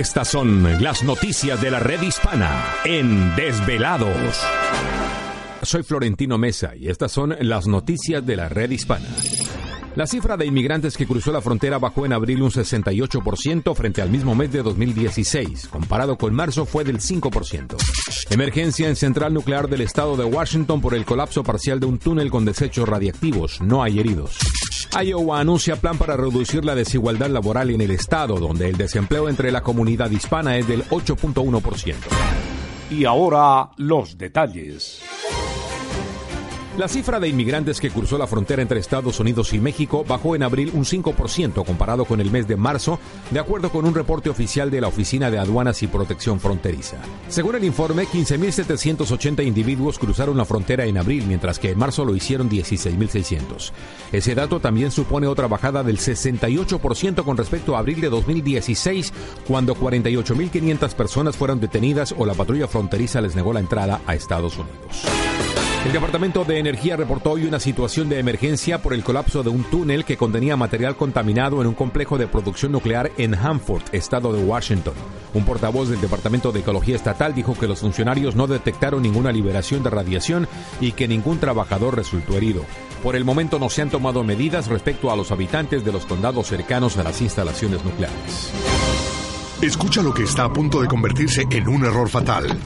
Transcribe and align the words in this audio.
Estas 0.00 0.28
son 0.28 0.82
las 0.82 1.04
noticias 1.04 1.60
de 1.60 1.70
la 1.70 1.78
red 1.78 2.00
hispana 2.00 2.64
en 2.86 3.36
Desvelados. 3.36 4.40
Soy 5.60 5.82
Florentino 5.82 6.38
Mesa 6.38 6.74
y 6.74 6.88
estas 6.88 7.12
son 7.12 7.36
las 7.38 7.66
noticias 7.66 8.24
de 8.24 8.34
la 8.34 8.48
red 8.48 8.70
hispana. 8.70 9.04
La 9.96 10.06
cifra 10.06 10.36
de 10.36 10.46
inmigrantes 10.46 10.96
que 10.96 11.06
cruzó 11.06 11.32
la 11.32 11.40
frontera 11.40 11.78
bajó 11.78 12.06
en 12.06 12.12
abril 12.12 12.42
un 12.42 12.50
68% 12.50 13.74
frente 13.74 14.00
al 14.00 14.08
mismo 14.08 14.36
mes 14.36 14.52
de 14.52 14.62
2016. 14.62 15.66
Comparado 15.68 16.16
con 16.16 16.32
marzo 16.32 16.64
fue 16.64 16.84
del 16.84 17.00
5%. 17.00 17.76
Emergencia 18.30 18.88
en 18.88 18.94
central 18.94 19.34
nuclear 19.34 19.68
del 19.68 19.80
estado 19.80 20.16
de 20.16 20.24
Washington 20.24 20.80
por 20.80 20.94
el 20.94 21.04
colapso 21.04 21.42
parcial 21.42 21.80
de 21.80 21.86
un 21.86 21.98
túnel 21.98 22.30
con 22.30 22.44
desechos 22.44 22.88
radiactivos. 22.88 23.60
No 23.60 23.82
hay 23.82 23.98
heridos. 23.98 24.38
Iowa 25.02 25.40
anuncia 25.40 25.74
plan 25.74 25.98
para 25.98 26.16
reducir 26.16 26.64
la 26.64 26.76
desigualdad 26.76 27.30
laboral 27.30 27.70
en 27.70 27.80
el 27.80 27.90
estado, 27.90 28.38
donde 28.38 28.68
el 28.68 28.76
desempleo 28.76 29.28
entre 29.28 29.50
la 29.50 29.62
comunidad 29.62 30.10
hispana 30.10 30.56
es 30.56 30.68
del 30.68 30.84
8.1%. 30.84 31.94
Y 32.90 33.04
ahora 33.04 33.70
los 33.76 34.16
detalles. 34.16 35.02
La 36.80 36.88
cifra 36.88 37.20
de 37.20 37.28
inmigrantes 37.28 37.78
que 37.78 37.90
cruzó 37.90 38.16
la 38.16 38.26
frontera 38.26 38.62
entre 38.62 38.80
Estados 38.80 39.20
Unidos 39.20 39.52
y 39.52 39.60
México 39.60 40.02
bajó 40.02 40.34
en 40.34 40.42
abril 40.42 40.70
un 40.72 40.86
5% 40.86 41.62
comparado 41.66 42.06
con 42.06 42.22
el 42.22 42.30
mes 42.30 42.48
de 42.48 42.56
marzo, 42.56 42.98
de 43.30 43.38
acuerdo 43.38 43.68
con 43.68 43.84
un 43.84 43.94
reporte 43.94 44.30
oficial 44.30 44.70
de 44.70 44.80
la 44.80 44.88
Oficina 44.88 45.30
de 45.30 45.38
Aduanas 45.38 45.82
y 45.82 45.88
Protección 45.88 46.40
Fronteriza. 46.40 46.96
Según 47.28 47.56
el 47.56 47.64
informe, 47.64 48.06
15.780 48.06 49.46
individuos 49.46 49.98
cruzaron 49.98 50.38
la 50.38 50.46
frontera 50.46 50.86
en 50.86 50.96
abril, 50.96 51.26
mientras 51.28 51.58
que 51.58 51.72
en 51.72 51.78
marzo 51.78 52.06
lo 52.06 52.16
hicieron 52.16 52.48
16.600. 52.48 53.72
Ese 54.10 54.34
dato 54.34 54.58
también 54.60 54.90
supone 54.90 55.26
otra 55.26 55.48
bajada 55.48 55.82
del 55.82 55.98
68% 55.98 57.24
con 57.24 57.36
respecto 57.36 57.76
a 57.76 57.80
abril 57.80 58.00
de 58.00 58.08
2016, 58.08 59.12
cuando 59.46 59.76
48.500 59.76 60.94
personas 60.94 61.36
fueron 61.36 61.60
detenidas 61.60 62.14
o 62.16 62.24
la 62.24 62.32
patrulla 62.32 62.68
fronteriza 62.68 63.20
les 63.20 63.36
negó 63.36 63.52
la 63.52 63.60
entrada 63.60 64.00
a 64.06 64.14
Estados 64.14 64.56
Unidos. 64.56 65.19
El 65.84 65.92
Departamento 65.92 66.44
de 66.44 66.58
Energía 66.58 66.96
reportó 66.96 67.32
hoy 67.32 67.46
una 67.46 67.58
situación 67.58 68.10
de 68.10 68.18
emergencia 68.18 68.82
por 68.82 68.92
el 68.92 69.02
colapso 69.02 69.42
de 69.42 69.48
un 69.48 69.64
túnel 69.64 70.04
que 70.04 70.18
contenía 70.18 70.54
material 70.54 70.94
contaminado 70.94 71.62
en 71.62 71.66
un 71.68 71.74
complejo 71.74 72.18
de 72.18 72.26
producción 72.26 72.72
nuclear 72.72 73.10
en 73.16 73.34
Hanford, 73.34 73.82
estado 73.92 74.30
de 74.32 74.44
Washington. 74.44 74.92
Un 75.32 75.44
portavoz 75.46 75.88
del 75.88 76.00
Departamento 76.00 76.52
de 76.52 76.60
Ecología 76.60 76.96
Estatal 76.96 77.34
dijo 77.34 77.54
que 77.58 77.66
los 77.66 77.80
funcionarios 77.80 78.36
no 78.36 78.46
detectaron 78.46 79.02
ninguna 79.02 79.32
liberación 79.32 79.82
de 79.82 79.88
radiación 79.88 80.46
y 80.82 80.92
que 80.92 81.08
ningún 81.08 81.40
trabajador 81.40 81.96
resultó 81.96 82.36
herido. 82.36 82.62
Por 83.02 83.16
el 83.16 83.24
momento 83.24 83.58
no 83.58 83.70
se 83.70 83.80
han 83.80 83.90
tomado 83.90 84.22
medidas 84.22 84.68
respecto 84.68 85.10
a 85.10 85.16
los 85.16 85.32
habitantes 85.32 85.82
de 85.82 85.92
los 85.92 86.04
condados 86.04 86.46
cercanos 86.46 86.98
a 86.98 87.04
las 87.04 87.22
instalaciones 87.22 87.82
nucleares. 87.84 88.52
Escucha 89.62 90.02
lo 90.02 90.12
que 90.12 90.24
está 90.24 90.44
a 90.44 90.52
punto 90.52 90.82
de 90.82 90.88
convertirse 90.88 91.46
en 91.50 91.68
un 91.68 91.84
error 91.86 92.08
fatal. 92.08 92.58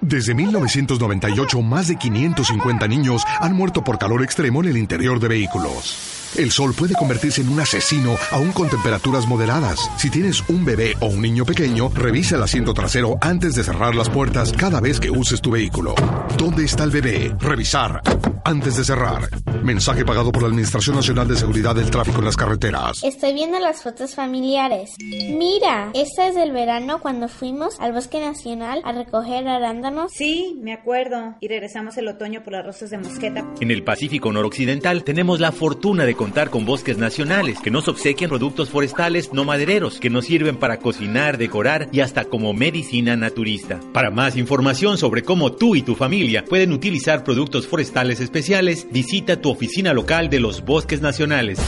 Desde 0.00 0.34
1998, 0.34 1.60
más 1.62 1.88
de 1.88 1.96
550 1.96 2.88
niños 2.88 3.22
han 3.38 3.54
muerto 3.54 3.84
por 3.84 3.98
calor 3.98 4.22
extremo 4.22 4.62
en 4.62 4.70
el 4.70 4.76
interior 4.76 5.20
de 5.20 5.28
vehículos. 5.28 6.18
El 6.36 6.50
sol 6.52 6.74
puede 6.74 6.94
convertirse 6.94 7.42
en 7.42 7.48
un 7.48 7.60
asesino 7.60 8.16
aún 8.30 8.52
con 8.52 8.68
temperaturas 8.68 9.26
moderadas. 9.26 9.90
Si 9.98 10.10
tienes 10.10 10.42
un 10.48 10.64
bebé 10.64 10.94
o 11.00 11.06
un 11.06 11.20
niño 11.20 11.44
pequeño, 11.44 11.90
revisa 11.90 12.36
el 12.36 12.42
asiento 12.42 12.72
trasero 12.72 13.18
antes 13.20 13.54
de 13.56 13.64
cerrar 13.64 13.94
las 13.94 14.08
puertas 14.08 14.52
cada 14.52 14.80
vez 14.80 15.00
que 15.00 15.10
uses 15.10 15.40
tu 15.40 15.50
vehículo. 15.50 15.94
¿Dónde 16.38 16.64
está 16.64 16.84
el 16.84 16.90
bebé? 16.90 17.34
Revisar 17.40 18.00
antes 18.44 18.76
de 18.76 18.84
cerrar. 18.84 19.28
Mensaje 19.62 20.04
pagado 20.04 20.32
por 20.32 20.42
la 20.42 20.48
Administración 20.48 20.96
Nacional 20.96 21.28
de 21.28 21.36
Seguridad 21.36 21.74
del 21.74 21.90
Tráfico 21.90 22.18
en 22.18 22.24
las 22.24 22.36
Carreteras. 22.36 23.02
Estoy 23.02 23.34
viendo 23.34 23.58
las 23.58 23.82
fotos 23.82 24.14
familiares. 24.14 24.94
Mira, 24.98 25.90
esta 25.94 26.28
es 26.28 26.34
del 26.34 26.52
verano 26.52 27.00
cuando 27.00 27.28
fuimos 27.28 27.78
al 27.80 27.92
Bosque 27.92 28.20
Nacional 28.20 28.80
a 28.84 28.92
recoger 28.92 29.46
arándanos. 29.48 30.12
Sí, 30.12 30.58
me 30.62 30.72
acuerdo. 30.72 31.36
Y 31.40 31.48
regresamos 31.48 31.96
el 31.96 32.08
otoño 32.08 32.42
por 32.42 32.54
las 32.54 32.64
rosas 32.64 32.90
de 32.90 32.98
mosqueta. 32.98 33.44
En 33.60 33.70
el 33.70 33.84
Pacífico 33.84 34.32
noroccidental 34.32 35.04
tenemos 35.04 35.40
la 35.40 35.52
fortuna 35.52 36.04
de 36.04 36.14
contar 36.14 36.50
con 36.50 36.64
bosques 36.64 36.98
nacionales 36.98 37.60
que 37.60 37.70
nos 37.70 37.88
obsequian 37.88 38.30
productos 38.30 38.70
forestales 38.70 39.32
no 39.32 39.44
madereros 39.44 39.98
que 40.00 40.10
nos 40.10 40.26
sirven 40.26 40.56
para 40.56 40.78
cocinar, 40.78 41.38
decorar 41.38 41.88
y 41.92 42.00
hasta 42.00 42.24
como 42.24 42.52
medicina 42.52 43.16
naturista. 43.16 43.80
Para 43.92 44.10
más 44.10 44.36
información 44.36 44.98
sobre 44.98 45.22
cómo 45.22 45.52
tú 45.52 45.74
y 45.76 45.82
tu 45.82 45.94
familia 45.94 46.44
pueden 46.44 46.72
utilizar 46.72 47.24
productos 47.24 47.66
forestales 47.66 48.20
especiales, 48.30 48.86
visita 48.92 49.40
tu 49.40 49.50
oficina 49.50 49.92
local 49.92 50.30
de 50.30 50.38
los 50.38 50.64
bosques 50.64 51.00
nacionales. 51.00 51.58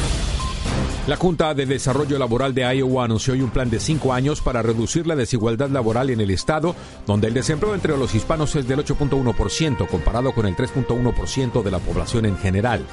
La 1.09 1.17
Junta 1.17 1.55
de 1.55 1.67
Desarrollo 1.67 2.17
Laboral 2.21 2.55
de 2.55 2.63
Iowa 2.77 3.05
anunció 3.05 3.35
hoy 3.35 3.41
un 3.43 3.51
plan 3.51 3.69
de 3.69 3.81
cinco 3.81 4.13
años 4.13 4.41
para 4.41 4.63
reducir 4.63 5.09
la 5.09 5.17
desigualdad 5.17 5.71
laboral 5.71 6.11
en 6.11 6.21
el 6.21 6.31
estado, 6.31 6.77
donde 7.05 7.27
el 7.27 7.35
desempleo 7.35 7.75
entre 7.75 7.99
los 7.99 8.15
hispanos 8.15 8.55
es 8.55 8.69
del 8.69 8.79
8.1% 8.79 9.89
comparado 9.89 10.33
con 10.33 10.47
el 10.47 10.55
3.1% 10.55 11.65
de 11.65 11.71
la 11.73 11.81
población 11.81 12.27
en 12.27 12.39
general. 12.39 12.87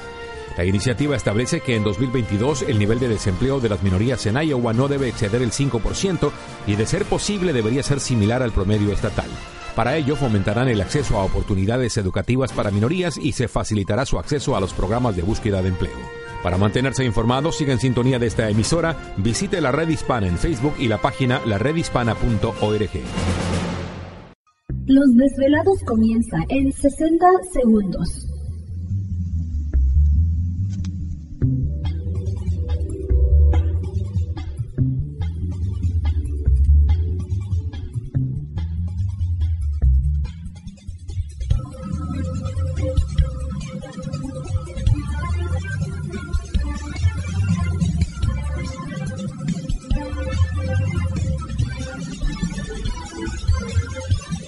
La 0.56 0.64
iniciativa 0.64 1.14
establece 1.14 1.60
que 1.60 1.76
en 1.76 1.84
2022 1.84 2.62
el 2.62 2.76
nivel 2.76 2.98
de 2.98 3.08
desempleo 3.08 3.60
de 3.60 3.68
las 3.68 3.84
minorías 3.84 4.26
en 4.26 4.34
Iowa 4.34 4.72
no 4.72 4.88
debe 4.88 5.08
exceder 5.08 5.42
el 5.42 5.52
5% 5.52 6.32
y 6.66 6.74
de 6.74 6.86
ser 6.86 7.04
posible 7.04 7.52
debería 7.52 7.84
ser 7.84 8.00
similar 8.00 8.42
al 8.42 8.50
promedio 8.50 8.92
estatal. 8.92 9.30
Para 9.80 9.96
ello 9.96 10.14
fomentarán 10.14 10.68
el 10.68 10.82
acceso 10.82 11.18
a 11.18 11.24
oportunidades 11.24 11.96
educativas 11.96 12.52
para 12.52 12.70
minorías 12.70 13.16
y 13.16 13.32
se 13.32 13.48
facilitará 13.48 14.04
su 14.04 14.18
acceso 14.18 14.54
a 14.54 14.60
los 14.60 14.74
programas 14.74 15.16
de 15.16 15.22
búsqueda 15.22 15.62
de 15.62 15.70
empleo. 15.70 15.96
Para 16.42 16.58
mantenerse 16.58 17.02
informados, 17.02 17.56
siga 17.56 17.72
en 17.72 17.78
sintonía 17.78 18.18
de 18.18 18.26
esta 18.26 18.50
emisora, 18.50 18.94
visite 19.16 19.58
la 19.62 19.72
red 19.72 19.88
hispana 19.88 20.26
en 20.26 20.36
Facebook 20.36 20.74
y 20.78 20.86
la 20.86 20.98
página 20.98 21.40
laredhispana.org. 21.46 22.90
Los 24.84 25.16
desvelados 25.16 25.78
comienza 25.86 26.36
en 26.50 26.70
60 26.70 27.26
segundos. 27.50 28.29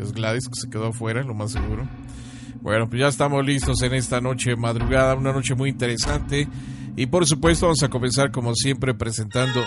Es 0.00 0.12
Gladys 0.12 0.48
que 0.48 0.60
se 0.60 0.68
quedó 0.68 0.88
afuera, 0.88 1.22
lo 1.22 1.34
más 1.34 1.52
seguro. 1.52 1.88
Bueno, 2.60 2.88
pues 2.88 3.00
ya 3.00 3.08
estamos 3.08 3.44
listos 3.44 3.82
en 3.82 3.94
esta 3.94 4.20
noche 4.20 4.56
madrugada, 4.56 5.14
una 5.14 5.32
noche 5.32 5.54
muy 5.54 5.70
interesante. 5.70 6.48
Y 6.96 7.06
por 7.06 7.26
supuesto 7.26 7.66
vamos 7.66 7.82
a 7.82 7.88
comenzar 7.88 8.30
como 8.30 8.54
siempre 8.54 8.94
presentando... 8.94 9.60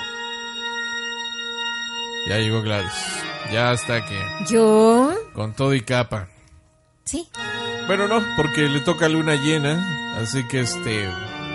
Ya 2.28 2.40
llegó 2.40 2.62
Gladys. 2.62 2.92
Ya 3.54 3.72
está 3.72 3.98
aquí. 3.98 4.16
¿Yo? 4.50 5.14
Con 5.34 5.54
todo 5.54 5.74
y 5.74 5.82
capa. 5.82 6.28
Sí. 7.06 7.28
Bueno, 7.88 8.08
no, 8.08 8.22
porque 8.36 8.68
le 8.68 8.82
toca 8.82 9.08
luna 9.08 9.36
llena, 9.36 10.20
así 10.20 10.44
que 10.48 10.62
este... 10.62 11.08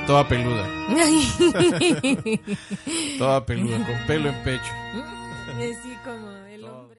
Toda 0.07 0.27
peluda. 0.27 0.67
toda 3.19 3.47
peluda, 3.47 3.87
con 3.87 4.07
pelo 4.07 4.31
en 4.31 4.43
pecho. 4.43 4.73
Así 5.57 5.97
como 6.05 6.29
el 6.49 6.65
hombre. 6.65 6.99